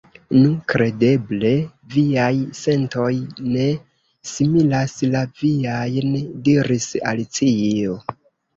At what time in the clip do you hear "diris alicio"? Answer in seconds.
6.51-8.03